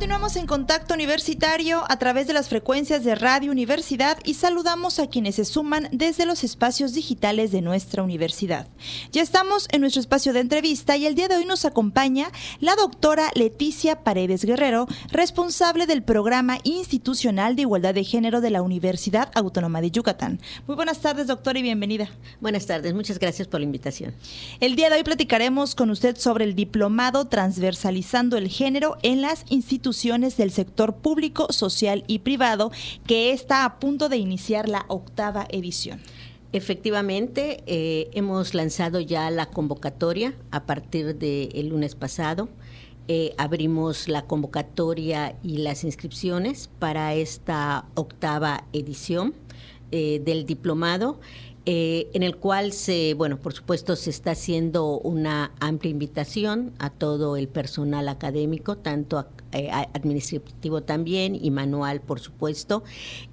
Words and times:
Continuamos 0.00 0.36
en 0.36 0.46
contacto 0.46 0.94
universitario 0.94 1.84
a 1.86 1.98
través 1.98 2.26
de 2.26 2.32
las 2.32 2.48
frecuencias 2.48 3.04
de 3.04 3.14
Radio 3.14 3.52
Universidad 3.52 4.16
y 4.24 4.32
saludamos 4.32 4.98
a 4.98 5.08
quienes 5.08 5.34
se 5.34 5.44
suman 5.44 5.90
desde 5.92 6.24
los 6.24 6.42
espacios 6.42 6.94
digitales 6.94 7.52
de 7.52 7.60
nuestra 7.60 8.02
universidad. 8.02 8.66
Ya 9.12 9.20
estamos 9.20 9.68
en 9.70 9.82
nuestro 9.82 10.00
espacio 10.00 10.32
de 10.32 10.40
entrevista 10.40 10.96
y 10.96 11.04
el 11.04 11.14
día 11.14 11.28
de 11.28 11.36
hoy 11.36 11.44
nos 11.44 11.66
acompaña 11.66 12.32
la 12.60 12.76
doctora 12.76 13.30
Leticia 13.34 14.02
Paredes 14.02 14.46
Guerrero, 14.46 14.88
responsable 15.10 15.86
del 15.86 16.02
programa 16.02 16.56
institucional 16.64 17.54
de 17.54 17.62
igualdad 17.62 17.92
de 17.92 18.04
género 18.04 18.40
de 18.40 18.48
la 18.48 18.62
Universidad 18.62 19.30
Autónoma 19.34 19.82
de 19.82 19.90
Yucatán. 19.90 20.40
Muy 20.66 20.76
buenas 20.76 21.00
tardes, 21.00 21.26
doctora, 21.26 21.58
y 21.58 21.62
bienvenida. 21.62 22.08
Buenas 22.40 22.64
tardes, 22.64 22.94
muchas 22.94 23.18
gracias 23.18 23.48
por 23.48 23.60
la 23.60 23.66
invitación. 23.66 24.14
El 24.60 24.76
día 24.76 24.88
de 24.88 24.96
hoy 24.96 25.02
platicaremos 25.02 25.74
con 25.74 25.90
usted 25.90 26.16
sobre 26.16 26.46
el 26.46 26.54
diplomado 26.54 27.26
transversalizando 27.26 28.38
el 28.38 28.48
género 28.48 28.96
en 29.02 29.20
las 29.20 29.44
instituciones 29.50 29.89
del 30.36 30.50
sector 30.50 30.96
público, 30.96 31.52
social 31.52 32.04
y 32.06 32.20
privado, 32.20 32.70
que 33.06 33.32
está 33.32 33.64
a 33.64 33.78
punto 33.78 34.08
de 34.08 34.18
iniciar 34.18 34.68
la 34.68 34.84
octava 34.88 35.46
edición. 35.50 36.00
Efectivamente, 36.52 37.62
eh, 37.66 38.08
hemos 38.12 38.54
lanzado 38.54 39.00
ya 39.00 39.30
la 39.30 39.46
convocatoria 39.46 40.34
a 40.50 40.64
partir 40.64 41.16
del 41.16 41.68
lunes 41.68 41.94
pasado. 41.94 42.48
Eh, 43.08 43.34
abrimos 43.36 44.08
la 44.08 44.22
convocatoria 44.22 45.36
y 45.42 45.58
las 45.58 45.84
inscripciones 45.84 46.70
para 46.78 47.14
esta 47.14 47.86
octava 47.94 48.64
edición 48.72 49.34
eh, 49.90 50.20
del 50.24 50.46
diplomado. 50.46 51.20
en 51.66 52.22
el 52.22 52.36
cual 52.36 52.72
se, 52.72 53.14
bueno, 53.14 53.38
por 53.38 53.52
supuesto 53.52 53.94
se 53.94 54.10
está 54.10 54.32
haciendo 54.32 54.98
una 54.98 55.52
amplia 55.60 55.90
invitación 55.90 56.72
a 56.78 56.90
todo 56.90 57.36
el 57.36 57.46
personal 57.46 58.08
académico, 58.08 58.78
tanto 58.78 59.18
a, 59.18 59.28
eh, 59.52 59.70
administrativo 59.94 60.82
también 60.82 61.34
y 61.34 61.50
manual, 61.50 62.00
por 62.00 62.20
supuesto, 62.20 62.84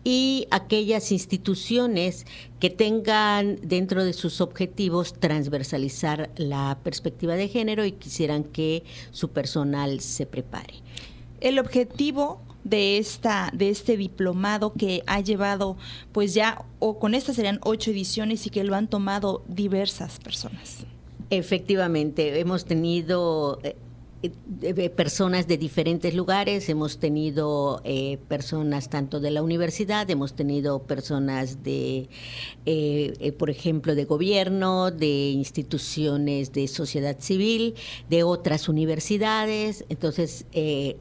y 0.04 0.48
aquellas 0.50 1.12
instituciones 1.12 2.26
que 2.60 2.72
tengan 2.72 3.58
dentro 3.62 4.04
de 4.04 4.14
sus 4.14 4.42
objetivos 4.42 5.14
transversalizar 5.14 6.32
la 6.36 6.80
perspectiva 6.84 7.36
de 7.36 7.48
género 7.48 7.86
y 7.86 7.92
quisieran 7.92 8.44
que 8.44 8.84
su 9.12 9.30
personal 9.30 10.00
se 10.00 10.26
prepare. 10.26 10.76
El 11.40 11.60
objetivo 11.60 12.42
de 12.64 12.98
esta 12.98 13.52
de 13.54 13.70
este 13.70 13.96
diplomado 13.96 14.74
que 14.74 15.04
ha 15.06 15.22
llevado 15.22 15.78
pues 16.12 16.34
ya 16.34 16.66
o 16.80 17.00
con 17.00 17.14
estas 17.14 17.36
serían 17.36 17.60
ocho 17.64 17.92
ediciones 17.92 18.46
y 18.46 18.50
que 18.50 18.64
lo 18.64 18.76
han 18.76 18.88
tomado 18.88 19.44
diversas 19.48 20.20
personas 20.20 20.86
efectivamente 21.30 22.40
hemos 22.40 22.66
tenido 22.66 23.60
eh, 24.24 24.90
personas 24.90 25.48
de 25.48 25.60
diferentes 25.60 26.16
lugares, 26.16 26.70
hemos 26.70 26.98
tenido 26.98 27.82
eh, 27.84 28.18
personas 28.28 28.90
tanto 28.90 29.20
de 29.20 29.30
la 29.30 29.44
universidad, 29.44 30.10
hemos 30.10 30.36
tenido 30.36 30.80
personas 30.84 31.64
de, 31.64 32.10
eh, 32.66 33.36
por 33.38 33.52
ejemplo, 33.52 33.94
de 33.94 34.06
gobierno, 34.06 34.90
de 34.90 35.30
instituciones 35.30 36.52
de 36.52 36.68
sociedad 36.68 37.18
civil, 37.20 37.76
de 38.10 38.24
otras 38.24 38.70
universidades, 38.70 39.86
entonces 39.90 40.46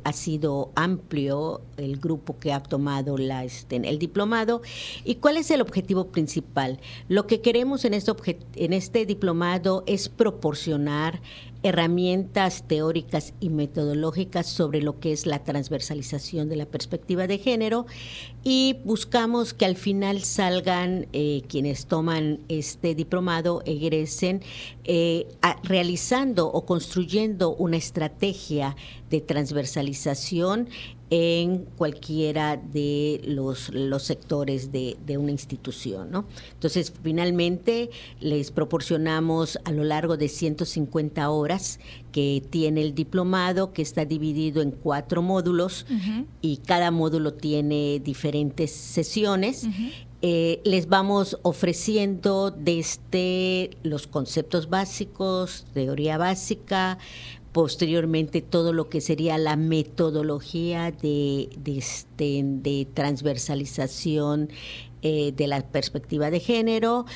ha 0.04 0.12
sido 0.12 0.70
amplio 0.74 1.62
el 1.78 1.96
grupo 1.96 2.38
que 2.38 2.52
ha 2.52 2.62
tomado 2.62 3.16
la, 3.16 3.44
este, 3.44 3.76
el 3.76 3.98
diplomado. 3.98 4.60
¿Y 5.04 5.16
cuál 5.16 5.38
es 5.38 5.50
el 5.50 5.62
objetivo 5.62 6.08
principal? 6.08 6.80
Lo 7.08 7.26
que 7.26 7.40
queremos 7.40 7.84
en 7.84 7.94
este, 7.94 8.38
en 8.56 8.72
este 8.72 9.06
diplomado 9.06 9.84
es 9.86 10.08
proporcionar 10.08 11.20
herramientas 11.62 12.64
teóricas 12.66 13.34
y 13.40 13.50
metodológicas 13.50 14.46
sobre 14.46 14.82
lo 14.82 14.98
que 15.00 15.12
es 15.12 15.26
la 15.26 15.44
transversalización 15.44 16.48
de 16.48 16.56
la 16.56 16.66
perspectiva 16.66 17.26
de 17.26 17.38
género 17.38 17.86
y 18.44 18.76
buscamos 18.84 19.54
que 19.54 19.64
al 19.64 19.76
final 19.76 20.22
salgan 20.22 21.08
eh, 21.12 21.42
quienes 21.48 21.86
toman 21.86 22.40
este 22.48 22.94
diplomado, 22.94 23.62
egresen 23.66 24.42
eh, 24.84 25.26
realizando 25.62 26.46
o 26.46 26.64
construyendo 26.64 27.54
una 27.54 27.76
estrategia 27.76 28.76
de 29.10 29.20
transversalización 29.20 30.68
en 31.10 31.66
cualquiera 31.76 32.56
de 32.56 33.20
los, 33.24 33.68
los 33.72 34.02
sectores 34.02 34.72
de, 34.72 34.96
una 35.16 35.30
institución. 35.30 36.10
¿no? 36.10 36.26
Entonces, 36.54 36.92
finalmente, 37.02 37.90
les 38.20 38.50
proporcionamos 38.50 39.58
a 39.64 39.70
lo 39.70 39.84
largo 39.84 40.16
de 40.16 40.28
150 40.28 41.30
horas 41.30 41.78
que 42.12 42.42
tiene 42.50 42.82
el 42.82 42.94
diplomado, 42.94 43.72
que 43.72 43.82
está 43.82 44.04
dividido 44.04 44.62
en 44.62 44.72
cuatro 44.72 45.22
módulos 45.22 45.86
y 46.40 46.58
cada 46.58 46.90
módulo 46.90 47.34
tiene 47.34 48.00
diferentes 48.00 48.72
sesiones. 48.72 49.68
Eh, 50.22 50.60
les 50.64 50.88
vamos 50.88 51.38
ofreciendo 51.42 52.50
desde 52.50 53.70
los 53.82 54.06
conceptos 54.06 54.68
básicos, 54.70 55.66
teoría 55.74 56.16
básica, 56.16 56.98
posteriormente 57.56 58.42
todo 58.42 58.74
lo 58.74 58.90
que 58.90 59.00
sería 59.00 59.38
la 59.38 59.56
metodología 59.56 60.92
de, 60.92 61.48
este, 61.64 62.86
transversalización 62.92 64.50
eh, 65.00 65.32
de 65.34 65.46
la 65.46 65.62
perspectiva 65.62 66.30
de 66.30 66.40
género. 66.40 67.06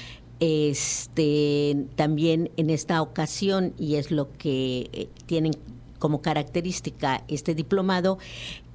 Este, 0.41 1.85
también 1.95 2.51
en 2.57 2.71
esta 2.71 3.03
ocasión, 3.03 3.75
y 3.79 3.97
es 3.97 4.11
lo 4.11 4.33
que 4.39 4.89
eh, 4.95 5.09
tienen 5.27 5.53
como 5.99 6.23
característica 6.23 7.23
este 7.29 7.55
diplomado, 7.55 8.17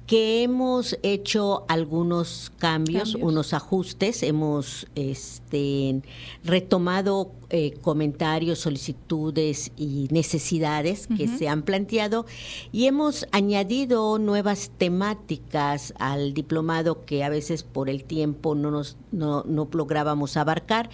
que 0.06 0.44
hemos 0.44 0.96
hecho 1.02 1.64
algunos 1.68 2.52
cambios, 2.58 3.16
unos 3.16 3.52
ajustes, 3.52 4.22
hemos 4.22 4.86
este, 4.94 6.00
retomado 6.44 7.32
eh, 7.50 7.74
comentarios, 7.80 8.60
solicitudes 8.60 9.72
y 9.76 10.08
necesidades 10.10 11.08
que 11.08 11.26
se 11.26 11.48
han 11.48 11.62
planteado. 11.62 12.26
Y 12.70 12.86
hemos 12.86 13.26
añadido 13.32 14.18
nuevas 14.18 14.70
temáticas 14.78 15.92
al 15.98 16.34
diplomado 16.34 17.04
que 17.04 17.24
a 17.24 17.28
veces 17.28 17.64
por 17.64 17.90
el 17.90 18.04
tiempo 18.04 18.54
no 18.54 18.70
nos 18.70 18.96
no, 19.10 19.44
lográbamos 19.72 20.36
abarcar, 20.36 20.90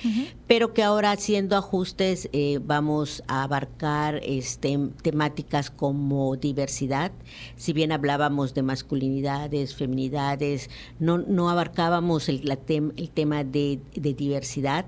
pero 0.53 0.75
que 0.75 0.83
ahora 0.83 1.13
haciendo 1.13 1.57
ajustes 1.57 2.29
eh, 2.35 2.61
vamos 2.63 3.25
a 3.27 3.43
abarcar 3.43 4.21
este, 4.23 4.79
temáticas 5.01 5.71
como 5.71 6.37
diversidad. 6.37 7.11
Si 7.57 7.73
bien 7.73 7.91
hablábamos 7.91 8.53
de 8.53 8.61
masculinidades, 8.61 9.75
feminidades, 9.75 10.69
no, 10.99 11.17
no 11.17 11.49
abarcábamos 11.49 12.29
el, 12.29 12.43
el 12.47 13.11
tema 13.11 13.45
de, 13.45 13.81
de 13.95 14.13
diversidad, 14.13 14.85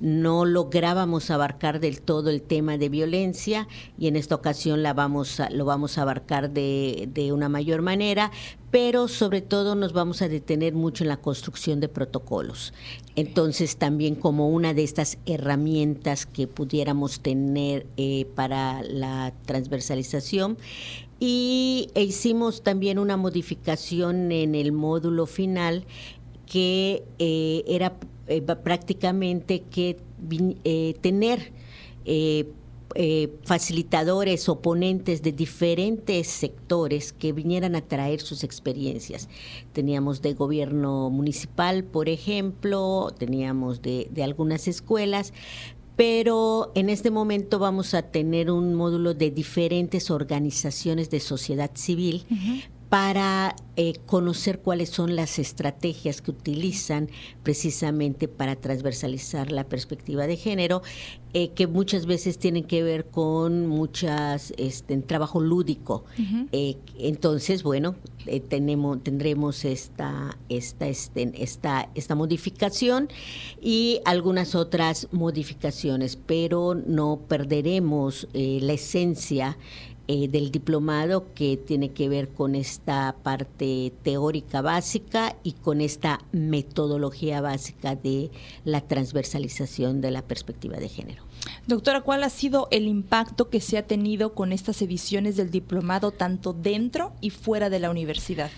no 0.00 0.46
lográbamos 0.46 1.30
abarcar 1.30 1.78
del 1.78 2.00
todo 2.00 2.30
el 2.30 2.40
tema 2.40 2.78
de 2.78 2.88
violencia 2.88 3.68
y 3.98 4.08
en 4.08 4.16
esta 4.16 4.34
ocasión 4.34 4.82
la 4.82 4.94
vamos 4.94 5.42
lo 5.50 5.66
vamos 5.66 5.98
a 5.98 6.02
abarcar 6.02 6.52
de, 6.52 7.06
de 7.12 7.34
una 7.34 7.50
mayor 7.50 7.82
manera, 7.82 8.30
pero 8.72 9.06
sobre 9.06 9.42
todo 9.42 9.74
nos 9.74 9.92
vamos 9.92 10.22
a 10.22 10.28
detener 10.28 10.72
mucho 10.72 11.04
en 11.04 11.08
la 11.08 11.18
construcción 11.18 11.78
de 11.78 11.90
protocolos. 11.90 12.72
Entonces 13.16 13.76
también 13.76 14.14
como 14.14 14.48
una 14.48 14.72
de 14.72 14.82
estas 14.82 15.18
herramientas 15.26 16.24
que 16.24 16.46
pudiéramos 16.46 17.20
tener 17.20 17.86
eh, 17.98 18.24
para 18.34 18.82
la 18.82 19.34
transversalización 19.44 20.56
y 21.20 21.90
hicimos 21.94 22.62
también 22.62 22.98
una 22.98 23.18
modificación 23.18 24.32
en 24.32 24.54
el 24.54 24.72
módulo 24.72 25.26
final 25.26 25.84
que 26.46 27.04
eh, 27.18 27.64
era 27.66 27.92
eh, 28.26 28.40
prácticamente 28.40 29.60
que 29.70 29.98
tener 31.02 31.52
eh, 32.94 33.32
facilitadores 33.44 34.48
o 34.48 34.60
ponentes 34.60 35.22
de 35.22 35.32
diferentes 35.32 36.26
sectores 36.26 37.12
que 37.12 37.32
vinieran 37.32 37.76
a 37.76 37.80
traer 37.80 38.20
sus 38.20 38.44
experiencias. 38.44 39.28
Teníamos 39.72 40.22
de 40.22 40.34
gobierno 40.34 41.10
municipal, 41.10 41.84
por 41.84 42.08
ejemplo, 42.08 43.12
teníamos 43.18 43.82
de, 43.82 44.08
algunas 44.22 44.68
escuelas, 44.68 45.32
pero 45.96 46.72
en 46.74 46.88
este 46.88 47.10
momento 47.10 47.58
vamos 47.58 47.94
a 47.94 48.02
tener 48.02 48.50
un 48.50 48.74
módulo 48.74 49.14
de 49.14 49.30
diferentes 49.30 50.10
organizaciones 50.10 51.10
de 51.10 51.20
sociedad 51.20 51.70
civil 51.74 52.24
para 52.92 53.56
eh, 53.76 53.94
conocer 54.04 54.58
cuáles 54.58 54.90
son 54.90 55.16
las 55.16 55.38
estrategias 55.38 56.20
que 56.20 56.30
utilizan 56.30 57.08
precisamente 57.42 58.28
para 58.28 58.54
transversalizar 58.54 59.50
la 59.50 59.64
perspectiva 59.64 60.26
de 60.26 60.36
género, 60.36 60.82
eh, 61.32 61.48
que 61.54 61.66
muchas 61.66 62.04
veces 62.04 62.36
tienen 62.36 62.64
que 62.64 62.82
ver 62.82 63.06
con 63.06 63.66
muchas 63.66 64.52
este, 64.58 64.94
trabajo 64.98 65.40
lúdico. 65.40 66.04
Eh, 66.52 66.76
entonces, 66.98 67.62
bueno, 67.62 67.94
tenemos, 68.50 69.02
tendremos 69.02 69.64
esta, 69.64 70.36
esta, 70.50 70.86
este, 70.86 71.32
esta, 71.42 71.88
esta 71.94 72.14
modificación 72.14 73.08
y 73.62 74.02
algunas 74.04 74.54
otras 74.54 75.08
modificaciones, 75.12 76.16
pero 76.16 76.74
no 76.74 77.20
perderemos 77.26 78.28
la 78.34 78.74
esencia 78.74 79.56
eh, 80.08 80.26
del 80.26 80.50
diplomado 80.50 81.32
que 81.32 81.56
tiene 81.56 81.90
que 81.90 82.08
ver 82.08 82.28
con 82.28 82.56
esta 82.56 83.14
parte 83.22 83.92
teórica 84.02 84.60
básica 84.60 85.36
y 85.44 85.52
con 85.52 85.80
esta 85.80 86.24
metodología 86.32 87.40
básica 87.40 87.94
de 87.94 88.32
la 88.64 88.80
transversalización 88.80 90.00
de 90.00 90.10
la 90.10 90.22
perspectiva 90.22 90.78
de 90.78 90.88
género. 90.88 91.22
Doctora, 91.68 92.00
¿cuál 92.00 92.24
ha 92.24 92.30
sido 92.30 92.66
el 92.72 92.88
impacto 92.88 93.48
que 93.48 93.60
se 93.60 93.78
ha 93.78 93.86
tenido 93.86 94.34
con 94.34 94.52
estas 94.52 94.82
ediciones 94.82 95.36
del 95.36 95.52
diplomado 95.52 96.10
tanto 96.10 96.52
dentro 96.52 97.12
y 97.20 97.30
fuera 97.30 97.70
de 97.70 97.78
la 97.78 97.88
universidad? 97.88 98.50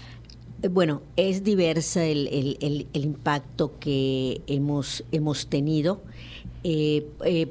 Eh, 0.62 0.68
bueno, 0.68 1.02
es 1.16 1.44
diversa 1.44 2.06
el, 2.06 2.88
impacto 2.94 3.78
que 3.78 4.40
hemos, 4.46 5.04
hemos 5.12 5.46
tenido. 5.48 6.00
Eh, 6.62 7.04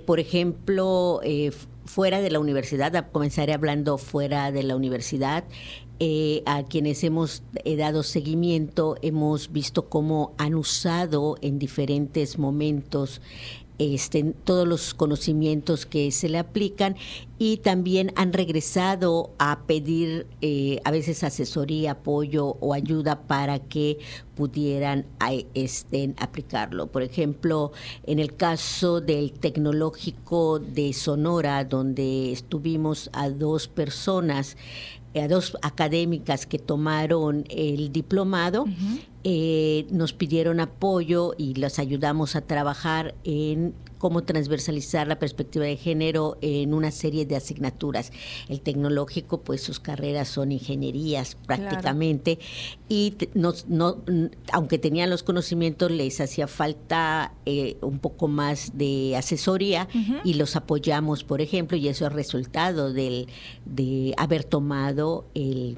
por 0.07 0.19
ejemplo, 0.19 1.21
fuera 1.85 2.21
de 2.21 2.31
la 2.31 2.39
universidad, 2.39 3.07
comenzaré 3.11 3.53
hablando 3.53 3.97
fuera 3.97 4.51
de 4.51 4.63
la 4.63 4.75
universidad, 4.75 5.43
eh, 5.99 6.41
a 6.45 6.63
quienes 6.63 7.03
hemos 7.03 7.43
eh, 7.63 7.75
dado 7.75 8.03
seguimiento, 8.03 8.97
hemos 9.01 9.51
visto 9.51 9.89
cómo 9.89 10.33
han 10.37 10.55
usado 10.55 11.37
en 11.41 11.59
diferentes 11.59 12.37
momentos 12.37 13.21
este, 13.83 14.23
todos 14.43 14.67
los 14.67 14.93
conocimientos 14.93 15.85
que 15.85 16.11
se 16.11 16.29
le 16.29 16.37
aplican 16.37 16.95
y 17.37 17.57
también 17.57 18.11
han 18.15 18.31
regresado 18.31 19.31
a 19.37 19.63
pedir 19.65 20.27
eh, 20.41 20.79
a 20.85 20.91
veces 20.91 21.23
asesoría, 21.23 21.91
apoyo 21.91 22.55
o 22.59 22.73
ayuda 22.73 23.21
para 23.21 23.59
que 23.59 23.97
pudieran 24.35 25.05
estén 25.53 26.15
aplicarlo. 26.19 26.87
Por 26.87 27.03
ejemplo, 27.03 27.71
en 28.05 28.19
el 28.19 28.35
caso 28.35 29.01
del 29.01 29.33
tecnológico 29.33 30.59
de 30.59 30.93
Sonora, 30.93 31.65
donde 31.65 32.31
estuvimos 32.31 33.09
a 33.13 33.29
dos 33.29 33.67
personas, 33.67 34.55
a 35.15 35.27
dos 35.27 35.57
académicas 35.61 36.45
que 36.45 36.59
tomaron 36.59 37.45
el 37.49 37.91
diplomado, 37.91 38.65
eh, 39.23 39.85
nos 39.89 40.13
pidieron 40.13 40.59
apoyo 40.59 41.33
y 41.37 41.53
las 41.55 41.79
ayudamos 41.79 42.35
a 42.35 42.41
trabajar 42.41 43.15
en 43.23 43.73
cómo 44.03 44.23
transversalizar 44.23 45.07
la 45.07 45.17
perspectiva 45.17 45.63
de 45.63 45.77
género 45.77 46.37
en 46.41 46.73
una 46.73 46.91
serie 46.91 47.25
de 47.25 47.37
asignaturas. 47.37 48.11
El 48.49 48.59
tecnológico, 48.59 49.39
pues 49.39 49.61
sus 49.61 49.79
carreras 49.79 50.27
son 50.27 50.51
ingenierías 50.51 51.37
prácticamente 51.47 52.37
y 52.89 53.15
no, 53.33 53.53
aunque 54.51 54.77
tenían 54.77 55.09
los 55.09 55.23
conocimientos, 55.23 55.89
les 55.89 56.19
hacía 56.19 56.47
falta 56.47 57.31
eh, 57.45 57.77
un 57.79 57.99
poco 57.99 58.27
más 58.27 58.77
de 58.77 59.15
asesoría 59.15 59.87
y 60.25 60.33
los 60.33 60.57
apoyamos, 60.57 61.23
por 61.23 61.39
ejemplo, 61.39 61.77
y 61.77 61.87
eso 61.87 62.05
es 62.05 62.11
resultado 62.11 62.91
del, 62.91 63.27
de 63.63 64.13
haber 64.17 64.43
tomado 64.43 65.23
el 65.33 65.77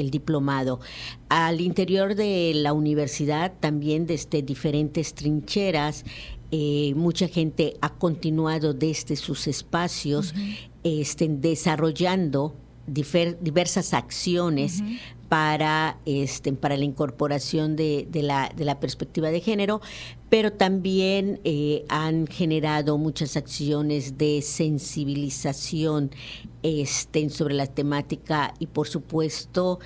el 0.00 0.10
diplomado. 0.10 0.80
Al 1.28 1.60
interior 1.60 2.14
de 2.14 2.52
la 2.54 2.72
universidad 2.72 3.52
también 3.60 4.06
desde 4.06 4.42
diferentes 4.42 5.14
trincheras 5.14 6.04
eh, 6.52 6.94
mucha 6.96 7.28
gente 7.28 7.76
ha 7.80 7.90
continuado 7.90 8.74
desde 8.74 9.14
sus 9.14 9.46
espacios 9.46 10.34
estén 10.82 11.40
desarrollando 11.40 12.56
diversas 12.86 13.94
acciones 13.94 14.82
para, 15.30 15.96
este, 16.06 16.52
para 16.52 16.76
la 16.76 16.84
incorporación 16.84 17.76
de, 17.76 18.08
la, 18.12 18.52
de, 18.56 18.64
la, 18.64 18.80
perspectiva 18.80 19.30
de 19.30 19.40
género, 19.40 19.80
pero 20.28 20.52
también 20.52 21.38
eh, 21.44 21.84
han 21.88 22.26
generado 22.26 22.98
muchas 22.98 23.36
acciones 23.36 24.18
de 24.18 24.42
sensibilización 24.42 26.10
este, 26.64 27.30
sobre 27.30 27.54
la 27.54 27.68
temática 27.68 28.54
y 28.58 28.66
por 28.66 28.88
supuesto 28.88 29.78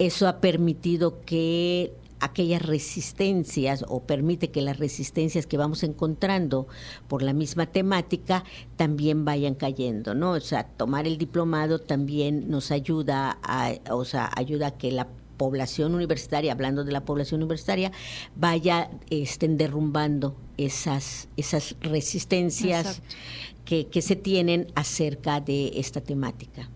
eso 0.00 0.26
ha 0.26 0.40
permitido 0.40 1.20
que 1.20 1.92
aquellas 2.20 2.62
resistencias 2.62 3.84
o 3.88 4.02
permite 4.02 4.50
que 4.50 4.62
las 4.62 4.78
resistencias 4.78 5.46
que 5.46 5.56
vamos 5.56 5.82
encontrando 5.82 6.66
por 7.08 7.22
la 7.22 7.32
misma 7.32 7.66
temática 7.66 8.44
también 8.76 9.24
vayan 9.24 9.54
cayendo, 9.54 10.14
¿no? 10.14 10.32
O 10.32 10.40
sea, 10.40 10.64
tomar 10.64 11.06
el 11.06 11.18
diplomado 11.18 11.78
también 11.78 12.50
nos 12.50 12.70
ayuda 12.70 13.38
a, 13.42 13.74
o 13.90 14.04
sea, 14.04 14.30
ayuda 14.36 14.68
a 14.68 14.70
que 14.72 14.92
la 14.92 15.08
población 15.36 15.94
universitaria, 15.94 16.52
hablando 16.52 16.84
de 16.84 16.92
la 16.92 17.04
población 17.04 17.42
universitaria, 17.42 17.92
vaya 18.36 18.90
estén 19.08 19.56
derrumbando 19.56 20.36
esas, 20.56 21.28
esas 21.36 21.76
resistencias 21.80 23.00
que, 23.64 23.86
que 23.86 24.02
se 24.02 24.16
tienen 24.16 24.66
acerca 24.74 25.40
de 25.40 25.72
esta 25.76 26.00
temática. 26.00 26.68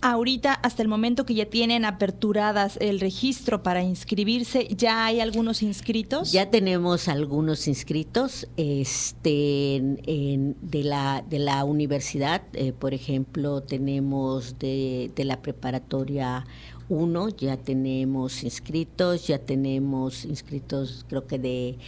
Ahorita, 0.00 0.52
hasta 0.52 0.82
el 0.82 0.88
momento 0.88 1.26
que 1.26 1.34
ya 1.34 1.46
tienen 1.46 1.84
aperturadas 1.84 2.76
el 2.80 3.00
registro 3.00 3.64
para 3.64 3.82
inscribirse, 3.82 4.68
¿ya 4.68 5.04
hay 5.04 5.20
algunos 5.20 5.60
inscritos? 5.60 6.30
Ya 6.30 6.50
tenemos 6.50 7.08
algunos 7.08 7.66
inscritos 7.66 8.46
este, 8.56 9.82
de, 9.82 10.82
la, 10.84 11.24
de 11.28 11.38
la 11.40 11.64
universidad. 11.64 12.42
Eh, 12.52 12.72
por 12.72 12.94
ejemplo, 12.94 13.62
tenemos 13.62 14.58
de, 14.60 15.10
de 15.16 15.24
la 15.24 15.42
preparatoria 15.42 16.46
uno, 16.88 17.28
ya 17.28 17.56
tenemos 17.56 18.42
inscritos, 18.42 19.26
ya 19.26 19.38
tenemos 19.38 20.24
inscritos 20.24 21.04
creo 21.08 21.26
que 21.26 21.38
de 21.38 21.78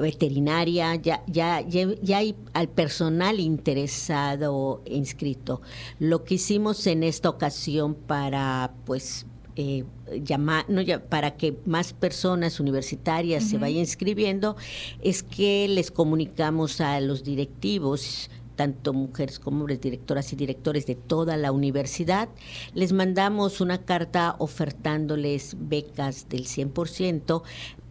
veterinaria, 0.00 0.94
ya, 0.96 1.22
ya, 1.26 1.60
ya, 1.60 2.16
hay 2.16 2.34
al 2.52 2.68
personal 2.68 3.40
interesado 3.40 4.82
inscrito. 4.86 5.60
Lo 5.98 6.24
que 6.24 6.34
hicimos 6.34 6.86
en 6.86 7.02
esta 7.02 7.28
ocasión 7.28 7.94
para 7.94 8.72
pues 8.84 9.26
eh, 9.56 9.84
llamar, 10.24 10.64
no, 10.68 10.82
para 11.08 11.36
que 11.36 11.56
más 11.66 11.92
personas 11.92 12.60
universitarias 12.60 13.44
se 13.44 13.58
vayan 13.58 13.80
inscribiendo, 13.80 14.56
es 15.02 15.22
que 15.22 15.66
les 15.68 15.90
comunicamos 15.90 16.80
a 16.80 17.00
los 17.00 17.24
directivos 17.24 18.30
tanto 18.56 18.92
mujeres 18.92 19.38
como 19.38 19.60
hombres, 19.60 19.80
directoras 19.80 20.32
y 20.32 20.36
directores 20.36 20.86
de 20.86 20.94
toda 20.94 21.36
la 21.36 21.52
universidad. 21.52 22.28
Les 22.74 22.92
mandamos 22.92 23.60
una 23.60 23.84
carta 23.84 24.36
ofertándoles 24.38 25.56
becas 25.58 26.28
del 26.28 26.46
100% 26.46 27.42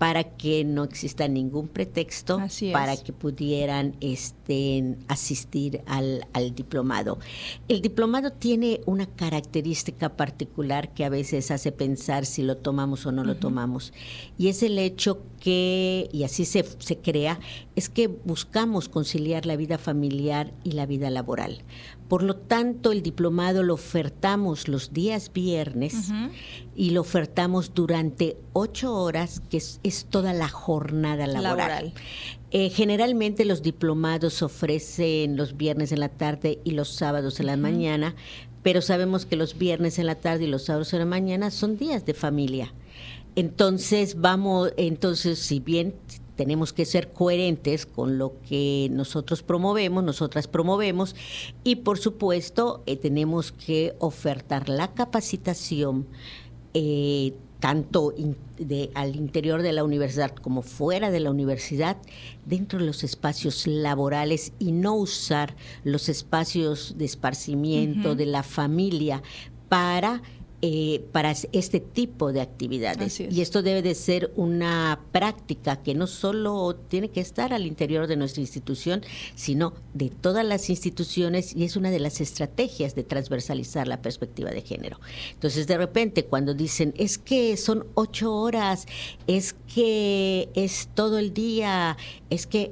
para 0.01 0.23
que 0.23 0.63
no 0.63 0.83
exista 0.83 1.27
ningún 1.27 1.67
pretexto 1.67 2.39
para 2.73 2.97
que 2.97 3.13
pudieran 3.13 3.95
este, 4.01 4.97
asistir 5.07 5.83
al, 5.85 6.25
diplomado. 6.55 7.19
El 7.67 7.83
diplomado 7.83 8.31
tiene 8.31 8.81
una 8.87 9.05
característica 9.05 10.17
particular 10.17 10.91
que 10.95 11.05
a 11.05 11.09
veces 11.09 11.51
hace 11.51 11.71
pensar 11.71 12.25
si 12.25 12.41
lo 12.41 12.57
tomamos 12.57 13.05
o 13.05 13.11
no 13.11 13.23
lo 13.23 13.35
tomamos, 13.35 13.93
y 14.39 14.47
es 14.47 14.63
el 14.63 14.79
hecho 14.79 15.21
que, 15.41 16.07
y 16.13 16.23
así 16.23 16.45
se, 16.45 16.63
se 16.63 16.97
crea, 16.97 17.39
es 17.75 17.89
que 17.89 18.07
buscamos 18.07 18.87
conciliar 18.87 19.45
la 19.45 19.57
vida 19.57 19.77
familiar 19.77 20.53
y 20.63 20.73
la 20.73 20.85
vida 20.85 21.09
laboral. 21.09 21.63
Por 22.07 22.23
lo 22.23 22.35
tanto, 22.35 22.91
el 22.91 23.01
diplomado 23.01 23.63
lo 23.63 23.73
ofertamos 23.73 24.67
los 24.67 24.93
días 24.93 25.31
viernes 25.33 26.11
y 26.75 26.91
lo 26.91 27.01
ofertamos 27.01 27.73
durante 27.73 28.37
ocho 28.53 28.93
horas, 28.93 29.41
que 29.49 29.57
es, 29.57 30.05
toda 30.09 30.33
la 30.33 30.49
jornada 30.49 31.25
laboral. 31.25 31.93
Eh, 32.51 32.69
generalmente 32.69 33.45
los 33.45 33.61
diplomados 33.61 34.43
ofrecen 34.43 35.37
los 35.37 35.55
viernes 35.55 35.93
en 35.93 36.01
la 36.01 36.09
tarde 36.09 36.59
y 36.65 36.71
los 36.71 36.89
sábados 36.89 37.39
en 37.39 37.45
la 37.45 37.55
mañana, 37.55 38.13
pero 38.61 38.81
sabemos 38.81 39.25
que 39.25 39.37
los 39.37 39.57
viernes 39.57 39.97
en 39.97 40.05
la 40.05 40.15
tarde 40.15 40.43
y 40.43 40.47
los 40.47 40.65
sábados 40.65 40.91
en 40.91 40.99
la 40.99 41.05
mañana 41.05 41.49
son 41.49 41.77
días 41.77 42.05
de 42.05 42.13
familia. 42.13 42.73
Entonces 43.35 44.19
vamos, 44.19 44.73
entonces 44.77 45.39
si 45.39 45.59
bien 45.59 45.95
tenemos 46.35 46.73
que 46.73 46.85
ser 46.85 47.13
coherentes 47.13 47.85
con 47.85 48.17
lo 48.17 48.33
que 48.47 48.89
nosotros 48.91 49.43
promovemos, 49.43 50.03
nosotras 50.03 50.47
promovemos 50.47 51.15
y 51.63 51.77
por 51.77 51.97
supuesto 51.99 52.83
eh, 52.85 52.97
tenemos 52.97 53.51
que 53.51 53.93
ofertar 53.99 54.67
la 54.67 54.93
capacitación 54.93 56.07
eh, 56.73 57.33
tanto 57.61 58.13
de, 58.57 58.89
al 58.95 59.15
interior 59.15 59.61
de 59.61 59.71
la 59.71 59.83
universidad 59.83 60.31
como 60.31 60.63
fuera 60.63 61.11
de 61.11 61.19
la 61.19 61.29
universidad, 61.29 61.95
dentro 62.45 62.79
de 62.79 62.85
los 62.85 63.03
espacios 63.03 63.67
laborales 63.67 64.51
y 64.57 64.71
no 64.71 64.95
usar 64.95 65.55
los 65.83 66.09
espacios 66.09 66.95
de 66.97 67.05
esparcimiento 67.05 68.15
de 68.15 68.25
la 68.25 68.41
familia 68.41 69.21
para 69.69 70.23
eh, 70.63 71.03
para 71.11 71.31
este 71.31 71.79
tipo 71.79 72.31
de 72.31 72.41
actividades. 72.41 73.19
Y 73.19 73.41
esto 73.41 73.63
debe 73.63 73.81
de 73.81 73.95
ser 73.95 74.31
una 74.35 74.99
práctica 75.11 75.81
que 75.81 75.95
no 75.95 76.05
solo 76.05 76.75
tiene 76.75 77.09
que 77.09 77.19
estar 77.19 77.51
al 77.51 77.65
interior 77.65 78.05
de 78.05 78.15
nuestra 78.15 78.41
institución, 78.41 79.01
sino 79.33 79.73
de 79.93 80.09
todas 80.09 80.45
las 80.45 80.69
instituciones 80.69 81.55
y 81.55 81.63
es 81.63 81.75
una 81.75 81.89
de 81.89 81.99
las 81.99 82.21
estrategias 82.21 82.93
de 82.93 83.03
transversalizar 83.03 83.87
la 83.87 84.01
perspectiva 84.01 84.51
de 84.51 84.61
género. 84.61 84.99
Entonces, 85.33 85.65
de 85.65 85.77
repente, 85.77 86.25
cuando 86.25 86.53
dicen, 86.53 86.93
es 86.95 87.17
que 87.17 87.57
son 87.57 87.87
ocho 87.95 88.35
horas, 88.35 88.85
es 89.25 89.55
que 89.73 90.49
es 90.53 90.89
todo 90.93 91.17
el 91.17 91.33
día, 91.33 91.97
es 92.29 92.45
que 92.45 92.71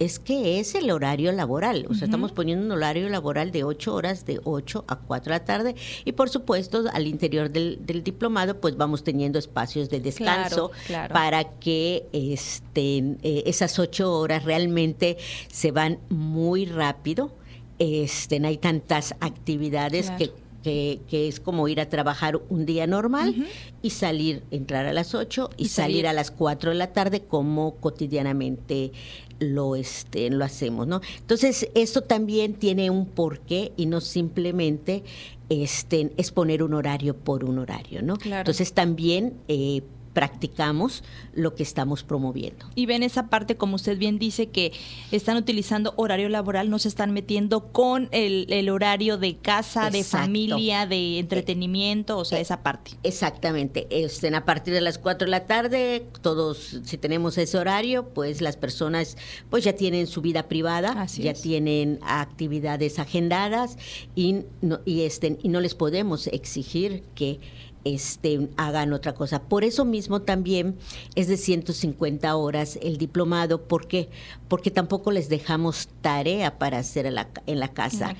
es 0.00 0.18
que 0.18 0.58
es 0.58 0.74
el 0.74 0.90
horario 0.90 1.30
laboral. 1.30 1.86
O 1.90 1.94
sea, 1.94 2.06
estamos 2.06 2.32
poniendo 2.32 2.64
un 2.64 2.72
horario 2.72 3.08
laboral 3.10 3.52
de 3.52 3.64
ocho 3.64 3.94
horas, 3.94 4.24
de 4.24 4.40
8 4.42 4.86
a 4.88 4.96
4 4.96 5.24
de 5.32 5.38
la 5.38 5.44
tarde. 5.44 5.74
Y 6.06 6.12
por 6.12 6.30
supuesto, 6.30 6.84
al 6.92 7.06
interior 7.06 7.50
del, 7.50 8.02
diplomado, 8.02 8.60
pues 8.60 8.78
vamos 8.78 9.04
teniendo 9.04 9.38
espacios 9.38 9.90
de 9.90 10.00
descanso 10.00 10.72
para 11.12 11.44
que 11.44 12.08
estén 12.12 13.18
eh, 13.22 13.42
esas 13.44 13.78
ocho 13.78 14.18
horas 14.18 14.44
realmente 14.44 15.18
se 15.52 15.70
van 15.70 15.98
muy 16.08 16.64
rápido. 16.64 17.36
Estén, 17.78 18.46
hay 18.46 18.56
tantas 18.56 19.14
actividades 19.20 20.10
que 20.12 20.32
que, 20.62 21.00
es 21.10 21.40
como 21.40 21.68
ir 21.68 21.80
a 21.80 21.88
trabajar 21.88 22.40
un 22.48 22.66
día 22.66 22.86
normal 22.86 23.46
y 23.82 23.90
salir, 23.90 24.42
entrar 24.50 24.86
a 24.86 24.92
las 24.92 25.14
8 25.14 25.50
y, 25.56 25.68
salir. 25.68 26.06
a 26.06 26.12
las 26.12 26.30
4 26.30 26.70
de 26.70 26.76
la 26.76 26.92
tarde 26.92 27.22
como 27.22 27.76
cotidianamente 27.76 28.92
lo, 29.38 29.76
este, 29.76 30.28
lo 30.30 30.44
hacemos, 30.44 30.86
¿no? 30.86 31.00
Entonces, 31.18 31.68
esto 31.74 32.02
también 32.02 32.54
tiene 32.54 32.90
un 32.90 33.06
porqué 33.06 33.72
y 33.76 33.86
no 33.86 34.00
simplemente 34.00 35.02
este, 35.48 36.12
es 36.16 36.30
poner 36.30 36.62
un 36.62 36.74
horario 36.74 37.16
por 37.16 37.44
un 37.44 37.58
horario, 37.58 38.02
¿no? 38.02 38.16
Entonces, 38.24 38.72
también... 38.72 39.34
Eh, 39.48 39.82
practicamos 40.12 41.04
lo 41.34 41.54
que 41.54 41.62
estamos 41.62 42.02
promoviendo. 42.02 42.66
Y 42.74 42.86
ven 42.86 43.02
esa 43.02 43.28
parte, 43.28 43.56
como 43.56 43.76
usted 43.76 43.96
bien 43.96 44.18
dice, 44.18 44.48
que 44.48 44.72
están 45.12 45.36
utilizando 45.36 45.94
horario 45.96 46.28
laboral, 46.28 46.70
no 46.70 46.78
se 46.78 46.88
están 46.88 47.12
metiendo 47.12 47.72
con 47.72 48.08
el, 48.10 48.68
horario 48.70 49.18
de 49.18 49.36
casa, 49.36 49.90
de 49.90 50.04
familia, 50.04 50.86
de 50.86 51.18
entretenimiento, 51.18 52.18
o 52.18 52.24
sea, 52.24 52.38
eh, 52.38 52.42
esa 52.42 52.62
parte. 52.62 52.92
Exactamente. 53.02 53.86
Estén 53.90 54.34
a 54.34 54.44
partir 54.44 54.74
de 54.74 54.80
las 54.80 54.98
4 54.98 55.26
de 55.26 55.30
la 55.30 55.46
tarde, 55.46 56.06
todos, 56.22 56.80
si 56.84 56.98
tenemos 56.98 57.38
ese 57.38 57.58
horario, 57.58 58.08
pues 58.08 58.40
las 58.40 58.56
personas 58.56 59.16
pues 59.48 59.64
ya 59.64 59.74
tienen 59.74 60.06
su 60.06 60.20
vida 60.22 60.48
privada, 60.48 61.06
ya 61.06 61.34
tienen 61.34 61.98
actividades 62.02 62.98
agendadas 62.98 63.76
y 64.14 64.42
no, 64.60 64.80
y, 64.84 65.02
estén, 65.02 65.38
y 65.42 65.48
no 65.48 65.60
les 65.60 65.74
podemos 65.74 66.26
exigir 66.28 67.02
que 67.14 67.40
este, 67.84 68.48
hagan 68.56 68.92
otra 68.92 69.14
cosa. 69.14 69.42
Por 69.42 69.64
eso 69.64 69.84
mismo 69.84 70.22
también 70.22 70.76
es 71.14 71.28
de 71.28 71.36
150 71.36 72.34
horas 72.36 72.78
el 72.82 72.98
diplomado. 72.98 73.62
¿Por 73.62 73.86
qué? 73.86 74.08
Porque 74.48 74.70
tampoco 74.70 75.10
les 75.10 75.28
dejamos 75.28 75.88
tarea 76.00 76.58
para 76.58 76.78
hacer 76.78 77.06
en 77.06 77.14
la, 77.14 77.68
casa, 77.68 78.16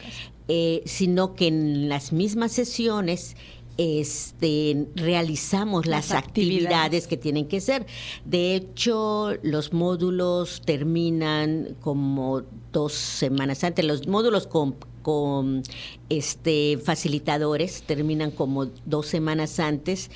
eh, 0.48 0.82
sino 0.86 1.34
que 1.34 1.48
en 1.48 1.88
las 1.88 2.12
mismas 2.12 2.52
sesiones 2.52 3.36
este, 3.80 4.88
realizamos 4.94 5.86
las, 5.86 6.12
actividades. 6.12 7.06
que 7.06 7.16
tienen 7.16 7.46
que 7.46 7.62
ser. 7.62 7.86
De 8.26 8.54
hecho, 8.54 9.32
los 9.42 9.72
módulos 9.72 10.60
terminan 10.64 11.76
como 11.80 12.42
dos 12.72 12.92
semanas 12.92 13.64
antes. 13.64 13.84
Los 13.84 14.06
módulos 14.06 14.46
con 14.46 14.76
con 15.02 15.62
este 16.08 16.78
facilitadores, 16.78 17.82
terminan 17.82 18.30
como 18.30 18.66
dos 18.84 19.06
semanas 19.06 19.60
antes 19.60 20.10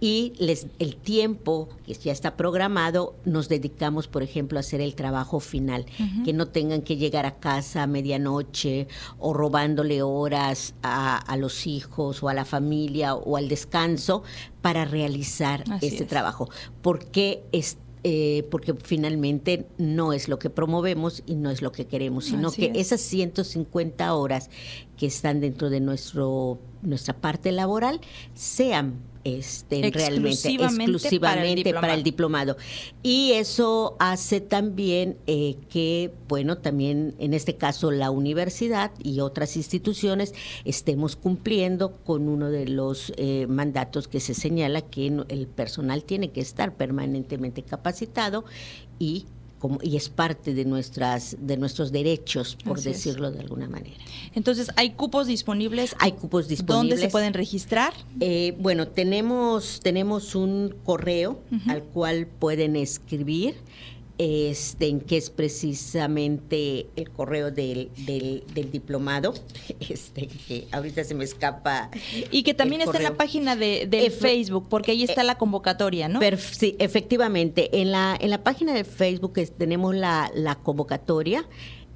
y 0.00 0.32
les, 0.38 0.66
el 0.78 0.96
tiempo 0.96 1.68
que 1.86 1.94
ya 1.94 2.12
está 2.12 2.36
programado 2.36 3.14
nos 3.24 3.48
dedicamos, 3.48 4.08
por 4.08 4.22
ejemplo, 4.22 4.58
a 4.58 4.60
hacer 4.60 4.80
el 4.80 4.94
trabajo 4.94 5.40
final, 5.40 5.84
que 6.24 6.32
no 6.32 6.46
tengan 6.46 6.82
que 6.82 6.96
llegar 6.96 7.26
a 7.26 7.36
casa 7.36 7.82
a 7.82 7.86
medianoche 7.86 8.88
o 9.18 9.34
robándole 9.34 10.02
horas 10.02 10.74
a, 10.82 11.36
los 11.36 11.66
hijos 11.66 12.22
o 12.22 12.28
a 12.28 12.34
la 12.34 12.44
familia 12.44 13.14
o 13.14 13.36
al 13.36 13.48
descanso 13.48 14.22
para 14.62 14.84
realizar 14.84 15.64
este 15.80 16.04
trabajo, 16.04 16.48
porque 16.82 17.42
este 17.52 17.89
eh, 18.02 18.46
porque 18.50 18.74
finalmente 18.74 19.66
no 19.76 20.12
es 20.12 20.28
lo 20.28 20.38
que 20.38 20.48
promovemos 20.48 21.22
y 21.26 21.34
no 21.34 21.50
es 21.50 21.60
lo 21.60 21.72
que 21.72 21.86
queremos, 21.86 22.26
sino 22.26 22.50
que 22.50 22.72
esas 22.74 23.00
150 23.02 24.14
horas 24.14 24.48
que 24.96 25.06
están 25.06 25.40
dentro 25.40 25.68
de 25.68 25.80
nuestro 25.80 26.58
nuestra 26.82 27.14
parte 27.14 27.52
laboral 27.52 28.00
sean 28.34 28.98
este, 29.24 29.90
realmente 29.92 30.48
exclusivamente 30.48 31.74
para 31.74 31.94
el, 31.94 32.02
diplomado. 32.02 32.56
Y 33.02 33.32
eso 33.32 33.96
hace 33.98 34.40
también 34.40 35.18
eh, 35.26 35.56
que, 35.68 36.12
bueno, 36.28 36.58
también 36.58 37.14
en 37.18 37.34
este 37.34 37.56
caso 37.56 37.90
la 37.90 38.10
universidad 38.10 38.92
y 39.02 39.20
otras 39.20 39.56
instituciones 39.56 40.34
estemos 40.64 41.16
cumpliendo 41.16 41.92
con 42.04 42.28
uno 42.28 42.50
de 42.50 42.66
los 42.68 43.12
eh, 43.16 43.46
mandatos 43.48 44.08
que 44.08 44.20
se 44.20 44.34
señala 44.34 44.80
que 44.80 45.06
el 45.28 45.46
personal 45.48 46.04
tiene 46.04 46.30
que 46.30 46.40
estar 46.40 46.74
permanentemente 46.74 47.62
capacitado 47.62 48.44
y 48.98 49.26
y 49.82 49.96
es 49.96 50.08
parte 50.08 50.54
de 50.54 50.64
nuestras 50.64 51.36
de 51.40 51.56
nuestros 51.56 51.92
derechos, 51.92 52.56
por 52.64 52.80
decirlo 52.80 53.30
de 53.30 53.40
alguna 53.40 53.68
manera. 53.68 53.96
Entonces, 54.34 54.68
¿hay 54.76 54.90
cupos 54.90 55.26
disponibles? 55.26 55.94
Hay 55.98 56.12
cupos 56.12 56.48
disponibles. 56.48 56.90
¿Dónde 56.90 56.96
se 56.96 57.10
pueden 57.10 57.34
registrar? 57.34 57.92
Eh, 58.20 58.56
bueno, 58.58 58.88
tenemos 58.88 59.80
tenemos 59.82 60.34
un 60.34 60.74
correo 60.84 61.40
al 61.68 61.82
cual 61.82 62.26
pueden 62.26 62.76
escribir 62.76 63.56
este, 64.22 64.88
en 64.88 65.00
que 65.00 65.16
es 65.16 65.30
precisamente 65.30 66.88
el 66.94 67.08
correo 67.08 67.50
del, 67.50 67.90
del, 68.04 68.70
diplomado, 68.70 69.32
este, 69.80 70.26
que 70.26 70.68
ahorita 70.72 71.04
se 71.04 71.14
me 71.14 71.24
escapa. 71.24 71.90
Y 72.30 72.42
que 72.42 72.52
también 72.52 72.82
está 72.82 72.98
en 72.98 73.04
la 73.04 73.14
página 73.14 73.56
de, 73.56 74.14
Facebook, 74.20 74.66
porque 74.68 74.90
ahí 74.90 75.04
está 75.04 75.24
la 75.24 75.38
convocatoria, 75.38 76.08
¿no? 76.08 76.20
sí, 76.36 76.76
efectivamente. 76.78 77.80
En 77.80 77.92
la, 77.92 78.14
en 78.20 78.28
la 78.28 78.44
página 78.44 78.74
de 78.74 78.84
Facebook 78.84 79.32
tenemos 79.56 79.94
la, 79.94 80.30
la 80.34 80.56
convocatoria 80.56 81.46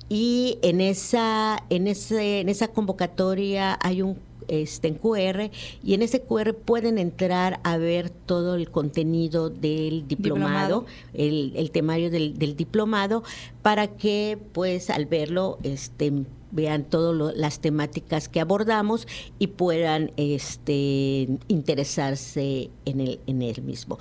y 0.08 0.58
en 0.62 0.80
esa, 0.80 1.62
en, 1.68 1.88
ese, 1.88 2.40
en 2.40 2.48
esa 2.48 2.68
convocatoria 2.68 3.78
hay 3.82 4.00
un 4.00 4.18
este, 4.48 4.88
en 4.88 4.94
QR 4.94 5.50
y 5.82 5.94
en 5.94 6.02
ese 6.02 6.20
QR 6.20 6.54
pueden 6.54 6.98
entrar 6.98 7.60
a 7.64 7.76
ver 7.76 8.10
todo 8.10 8.54
el 8.54 8.70
contenido 8.70 9.50
del 9.50 10.06
diplomado, 10.06 10.86
El, 11.12 11.70
temario 11.72 12.10
del, 12.10 12.56
diplomado, 12.56 13.22
para 13.62 13.88
que 13.88 14.38
pues 14.52 14.90
al 14.90 15.06
verlo 15.06 15.58
este, 15.62 16.12
vean 16.50 16.84
todas 16.84 17.36
las 17.36 17.60
temáticas 17.60 18.28
que 18.28 18.40
abordamos 18.40 19.06
y 19.38 19.48
puedan 19.48 20.12
este, 20.16 21.28
interesarse 21.48 22.70
en 22.84 23.00
el, 23.00 23.20
en 23.26 23.42
el 23.42 23.62
mismo. 23.62 23.98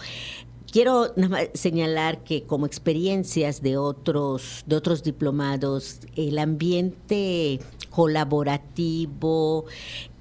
Quiero 0.74 1.14
señalar 1.54 2.24
que 2.24 2.46
como 2.48 2.66
experiencias 2.66 3.62
de 3.62 3.78
otros, 3.78 4.64
de 4.66 4.76
otros 4.76 5.04
diplomados, 5.04 6.00
el 6.16 6.40
ambiente 6.40 7.60
colaborativo, 7.92 9.66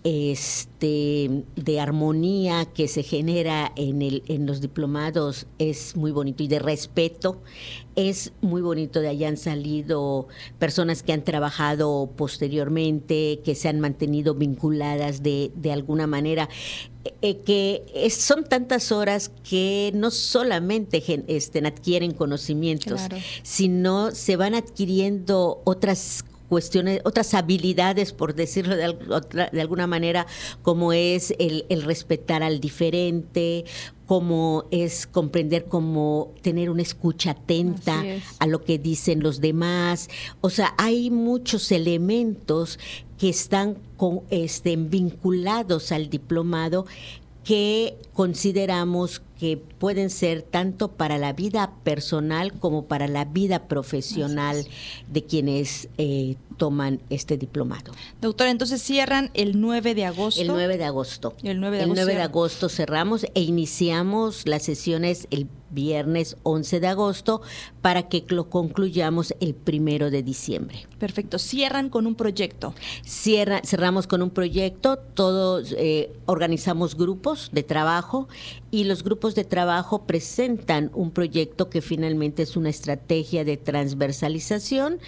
este 0.04 1.44
de 1.54 1.80
armonía 1.80 2.64
que 2.66 2.88
se 2.88 3.02
genera 3.02 3.72
en 3.76 4.02
el 4.02 4.24
en 4.26 4.46
los 4.46 4.60
diplomados 4.60 5.46
es 5.58 5.96
muy 5.96 6.10
bonito 6.10 6.42
y 6.42 6.48
de 6.48 6.58
respeto. 6.58 7.40
Es 7.94 8.32
muy 8.40 8.62
bonito 8.62 9.00
de 9.00 9.08
han 9.26 9.36
salido 9.36 10.28
personas 10.58 11.02
que 11.02 11.12
han 11.12 11.24
trabajado 11.24 12.10
posteriormente 12.16 13.40
que 13.44 13.54
se 13.54 13.68
han 13.68 13.80
mantenido 13.80 14.34
vinculadas 14.34 15.22
de, 15.22 15.52
de 15.54 15.72
alguna 15.72 16.06
manera. 16.06 16.48
Eh, 17.20 17.38
que 17.38 18.08
son 18.10 18.44
tantas 18.44 18.92
horas 18.92 19.32
que 19.48 19.90
no 19.92 20.12
solamente 20.12 21.02
este, 21.26 21.58
adquieren 21.66 22.12
conocimientos, 22.12 23.02
sino 23.42 24.12
se 24.12 24.36
van 24.36 24.54
adquiriendo 24.54 25.60
otras 25.64 26.24
cuestiones, 26.52 27.00
otras 27.04 27.32
habilidades, 27.32 28.12
por 28.12 28.34
decirlo 28.34 28.76
de, 28.76 28.94
de 29.50 29.60
alguna 29.62 29.86
manera, 29.86 30.26
como 30.60 30.92
es 30.92 31.32
el, 31.38 31.64
respetar 31.82 32.42
al 32.42 32.60
diferente, 32.60 33.64
como 34.04 34.66
es 34.70 35.06
comprender 35.06 35.64
cómo 35.64 36.34
tener 36.42 36.68
una 36.68 36.82
escucha 36.82 37.30
atenta 37.30 38.04
a 38.38 38.46
lo 38.46 38.62
que 38.64 38.78
dicen 38.78 39.22
los 39.22 39.40
demás. 39.40 40.10
O 40.42 40.50
sea, 40.50 40.74
hay 40.76 41.10
muchos 41.10 41.72
elementos 41.72 42.78
que 43.16 43.30
están 43.30 43.78
con, 43.96 44.20
este, 44.28 44.76
vinculados 44.76 45.90
al 45.90 46.10
diplomado 46.10 46.84
que 47.44 47.96
consideramos 48.12 49.22
que 49.38 49.56
pueden 49.56 50.10
ser 50.10 50.42
tanto 50.42 50.88
para 50.88 51.18
la 51.18 51.32
vida 51.32 51.72
personal 51.82 52.52
como 52.52 52.86
para 52.86 53.08
la 53.08 53.24
vida 53.24 53.66
profesional 53.66 54.66
de 55.08 55.24
quienes 55.24 55.88
eh, 55.98 56.36
toman 56.56 57.00
este 57.10 57.36
diplomado. 57.36 57.92
Doctora, 58.20 58.50
entonces 58.50 58.80
cierran 58.80 59.30
el 59.34 59.60
9 59.60 59.94
de 59.94 60.04
agosto. 60.04 60.40
El 60.40 60.48
9 60.48 60.78
de 60.78 60.84
agosto. 60.84 61.34
El 61.42 61.60
9 61.60 61.76
de, 61.76 61.82
agosto, 61.82 62.06
de 62.06 62.22
agosto 62.22 62.68
cerramos 62.68 63.26
e 63.34 63.42
iniciamos 63.42 64.46
las 64.46 64.62
sesiones 64.62 65.26
el 65.30 65.48
viernes 65.72 66.36
11 66.42 66.80
de 66.80 66.86
agosto 66.86 67.40
para 67.80 68.08
que 68.08 68.24
lo 68.28 68.48
concluyamos 68.50 69.34
el 69.40 69.54
primero 69.54 70.10
de 70.10 70.22
diciembre. 70.22 70.86
Perfecto. 70.98 71.38
Cierran 71.38 71.88
con 71.88 72.06
un 72.06 72.14
proyecto. 72.14 72.74
Cierra, 73.04 73.62
cerramos 73.64 74.06
con 74.06 74.22
un 74.22 74.30
proyecto. 74.30 74.98
Todos 74.98 75.74
eh, 75.76 76.12
organizamos 76.26 76.94
grupos 76.94 77.50
de 77.52 77.62
trabajo 77.62 78.28
y 78.72 78.84
los 78.84 79.04
grupos 79.04 79.34
de 79.34 79.44
trabajo 79.44 80.06
presentan 80.06 80.90
un 80.94 81.10
proyecto 81.10 81.68
que 81.68 81.82
finalmente 81.82 82.42
es 82.42 82.56
una 82.56 82.70
estrategia 82.70 83.44
de 83.44 83.58
transversalización, 83.58 84.98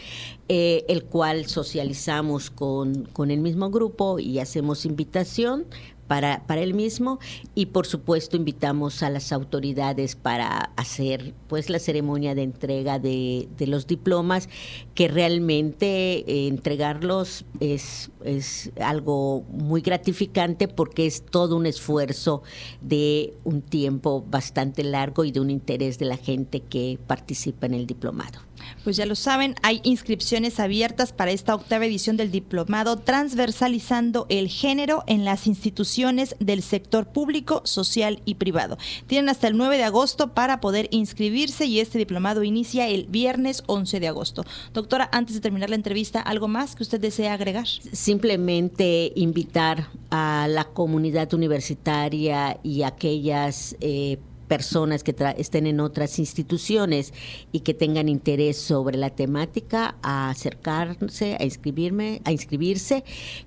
eh, 0.49 0.85
el 0.89 1.05
cual 1.05 1.47
socializamos 1.47 2.51
con, 2.51 3.07
con 3.07 3.31
el 3.31 3.41
mismo 3.41 3.71
grupo 3.71 4.19
y 4.19 4.39
hacemos 4.39 4.85
invitación 4.85 5.65
para, 6.07 6.47
para 6.47 6.61
él 6.61 6.75
mismo 6.75 7.19
y 7.55 7.67
por 7.67 7.87
supuesto 7.87 8.37
invitamos 8.37 9.03
a 9.03 9.11
las 9.11 9.33
autoridades 9.33 10.17
para 10.17 10.71
hacer 10.77 11.35
pues 11.49 11.71
la 11.71 11.79
ceremonia 11.79 12.35
de 12.35 12.43
entrega 12.43 12.99
de, 12.99 13.49
los 13.67 13.87
diplomas 13.87 14.49
que 14.95 15.09
realmente 15.09 16.19
eh, 16.19 16.49
entregarlos 16.49 17.45
es, 17.61 18.11
es 18.25 18.71
algo 18.81 19.43
muy 19.51 19.81
gratificante 19.81 20.69
porque 20.69 21.07
es 21.07 21.25
todo 21.25 21.57
un 21.57 21.67
esfuerzo 21.67 22.43
de 22.81 23.35
un 23.45 23.63
tiempo 23.63 24.25
bastante 24.29 24.85
largo 24.85 25.25
y 25.25 25.33
de 25.33 25.41
un 25.41 25.51
interés 25.51 25.99
de 25.99 26.05
la 26.05 26.17
gente 26.17 26.61
que 26.61 26.99
participa 27.07 27.67
en 27.67 27.75
el 27.75 27.87
diplomado. 27.87 28.41
Pues 28.83 28.97
ya 28.97 29.07
lo 29.07 29.15
saben, 29.15 29.55
hay 29.63 29.81
inscripciones 29.85 30.61
abiertas 30.61 31.13
para 31.13 31.31
esta 31.31 31.55
octava 31.55 31.87
edición 31.87 32.17
del 32.17 32.31
diplomado 32.31 32.99
transversalizando 32.99 34.27
el 34.29 34.49
género 34.49 35.05
en 35.07 35.25
las 35.25 35.47
instituciones 35.47 36.37
del 36.41 36.63
sector 36.63 37.07
público, 37.07 37.63
social 37.65 38.21
y 38.25 38.35
privado. 38.35 38.79
Tienen 39.07 39.29
hasta 39.29 39.49
el 39.49 39.57
9 39.57 39.77
de 39.77 39.85
agosto 39.85 40.35
para 40.35 40.61
poder 40.61 40.89
inscribirse 40.91 41.67
y 41.67 41.81
este 41.81 41.99
diplomado 41.99 42.43
inicia 42.43 42.89
el 42.89 43.07
viernes 43.07 43.63
11 43.67 44.01
de 44.01 44.09
agosto. 44.09 44.45
Doctora, 44.73 45.09
antes 45.13 45.35
de 45.35 45.41
terminar 45.41 45.71
la 45.71 45.77
entrevista, 45.77 46.21
¿algo 46.21 46.49
más 46.49 46.75
que 46.75 46.83
usted 46.83 47.01
desea 47.01 47.35
agregar? 47.35 47.67
Simplemente 47.93 49.13
invitar 49.15 49.89
a 50.11 50.47
la 50.49 50.65
comunidad 50.65 51.33
universitaria 51.35 52.59
y 52.63 52.83
aquellas 52.83 53.77
eh, 53.81 54.19
personas 54.55 55.03
que 55.03 55.17
estén 55.37 55.67
en 55.67 55.81
otras 55.81 56.21
instituciones 56.21 57.13
y 57.51 57.61
que 57.61 57.75
tengan 57.75 58.09
interés 58.09 58.57
sobre 58.57 58.97
la 58.97 59.11
temática 59.11 59.97
a 60.01 60.31
acercarse, 60.31 61.37
a 61.41 61.43
inscribirme, 61.43 62.21
a 62.25 62.31
inscribirse, 62.31 63.03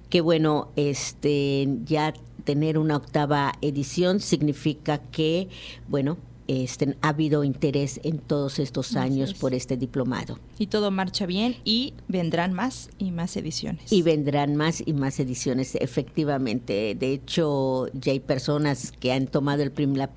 que 0.09 0.19
bueno, 0.19 0.67
este 0.75 1.69
ya 1.85 2.13
tener 2.43 2.77
una 2.77 2.97
octava 2.97 3.53
edición 3.61 4.19
significa 4.19 4.97
que, 4.97 5.47
bueno, 5.87 6.17
este, 6.47 6.95
ha 7.01 7.09
habido 7.09 7.43
interés 7.43 7.99
en 8.03 8.19
todos 8.19 8.59
estos 8.59 8.95
años 8.95 9.33
por 9.33 9.53
este 9.53 9.77
diplomado. 9.77 10.39
Y 10.57 10.67
todo 10.67 10.91
marcha 10.91 11.25
bien 11.25 11.57
y 11.63 11.93
vendrán 12.07 12.53
más 12.53 12.89
y 12.97 13.11
más 13.11 13.35
ediciones. 13.37 13.91
Y 13.91 14.01
vendrán 14.01 14.55
más 14.55 14.81
y 14.85 14.93
más 14.93 15.19
ediciones, 15.19 15.75
efectivamente. 15.75 16.95
De 16.95 17.13
hecho, 17.13 17.87
ya 17.93 18.11
hay 18.11 18.19
personas 18.19 18.91
que 18.91 19.11
han 19.11 19.27
tomado 19.27 19.63
el 19.63 19.73
la, 19.95 20.09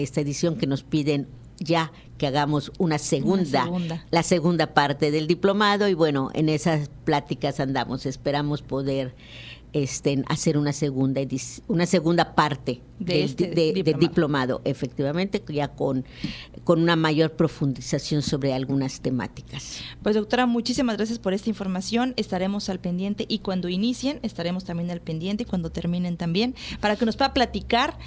esta 0.00 0.20
edición 0.20 0.56
que 0.56 0.66
nos 0.66 0.82
piden 0.82 1.26
ya 1.58 1.90
que 2.18 2.26
hagamos 2.26 2.70
una 2.78 2.98
segunda, 2.98 3.66
la 4.10 4.22
segunda 4.22 4.74
parte 4.74 5.10
del 5.10 5.26
diplomado 5.26 5.88
y 5.88 5.94
bueno, 5.94 6.30
en 6.34 6.48
esas 6.48 6.90
pláticas 7.04 7.60
andamos, 7.60 8.04
esperamos 8.04 8.60
poder 8.62 9.14
este, 9.76 10.24
hacer 10.26 10.56
una 10.56 10.72
segunda 10.72 11.20
una 11.68 11.84
segunda 11.84 12.34
parte 12.34 12.80
de 12.98 13.24
este 13.24 13.48
del, 13.48 13.98
diplomado. 13.98 14.62
efectivamente, 14.64 15.42
ya 15.48 15.68
con, 15.68 16.06
con 16.64 16.80
una 16.80 16.96
mayor 16.96 17.32
profundización 17.32 18.22
sobre 18.22 18.54
algunas 18.54 19.00
temáticas. 19.00 19.80
Pues 20.02 20.16
doctora, 20.16 20.46
muchísimas 20.46 20.96
gracias 20.96 21.18
por 21.18 21.34
esta 21.34 21.50
información. 21.50 22.14
Estaremos 22.16 22.70
al 22.70 22.80
pendiente 22.80 23.26
y 23.28 23.40
cuando 23.40 23.68
inicien 23.68 24.18
estaremos 24.22 24.64
también 24.64 24.90
al 24.90 25.02
pendiente 25.02 25.42
y 25.42 25.46
cuando 25.46 25.68
terminen 25.68 26.16
también, 26.16 26.54
para 26.80 26.96
que 26.96 27.04
nos 27.04 27.16
pueda 27.16 27.34
platicar 27.34 27.98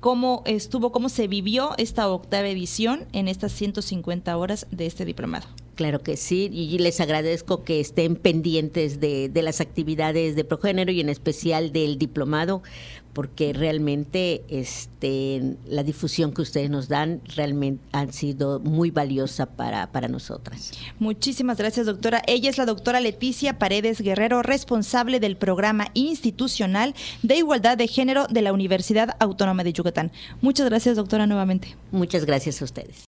cómo 0.00 0.42
estuvo, 0.46 0.92
cómo 0.92 1.10
se 1.10 1.28
vivió 1.28 1.76
esta 1.76 2.08
octava 2.08 2.48
edición 2.48 3.04
en 3.12 3.28
estas 3.28 3.52
150 3.52 4.34
horas 4.34 4.66
de 4.70 4.86
este 4.86 5.04
diplomado. 5.04 5.46
Claro 5.78 6.00
que 6.00 6.16
sí, 6.16 6.50
y 6.52 6.76
les 6.78 7.00
agradezco 7.00 7.62
que 7.62 7.78
estén 7.78 8.16
pendientes 8.16 8.98
de, 8.98 9.28
de 9.28 9.42
las 9.42 9.60
actividades 9.60 10.34
de 10.34 10.42
Progénero 10.42 10.90
y 10.90 11.00
en 11.00 11.08
especial 11.08 11.70
del 11.70 11.98
diplomado, 11.98 12.64
porque 13.12 13.52
realmente 13.52 14.42
este, 14.48 15.54
la 15.68 15.84
difusión 15.84 16.32
que 16.32 16.42
ustedes 16.42 16.68
nos 16.68 16.88
dan 16.88 17.20
realmente 17.36 17.80
han 17.92 18.12
sido 18.12 18.58
muy 18.58 18.90
valiosa 18.90 19.46
para, 19.46 19.92
para 19.92 20.08
nosotras. 20.08 20.72
Muchísimas 20.98 21.58
gracias, 21.58 21.86
doctora. 21.86 22.24
Ella 22.26 22.50
es 22.50 22.58
la 22.58 22.66
doctora 22.66 22.98
Leticia 22.98 23.60
Paredes 23.60 24.00
Guerrero, 24.00 24.42
responsable 24.42 25.20
del 25.20 25.36
programa 25.36 25.92
institucional 25.94 26.96
de 27.22 27.36
igualdad 27.36 27.78
de 27.78 27.86
género 27.86 28.26
de 28.26 28.42
la 28.42 28.52
Universidad 28.52 29.16
Autónoma 29.20 29.62
de 29.62 29.74
Yucatán. 29.74 30.10
Muchas 30.40 30.68
gracias, 30.68 30.96
doctora, 30.96 31.28
nuevamente. 31.28 31.76
Muchas 31.92 32.24
gracias 32.24 32.60
a 32.62 32.64
ustedes. 32.64 33.07